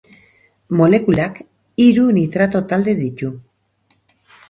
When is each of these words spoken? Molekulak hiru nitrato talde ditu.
Molekulak 0.79 1.37
hiru 1.85 2.07
nitrato 2.19 2.65
talde 2.75 2.99
ditu. 3.07 3.35